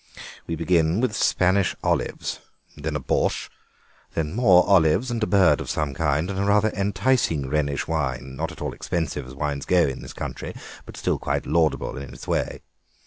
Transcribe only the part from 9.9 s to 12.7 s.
this country, but still quite laudable in its way.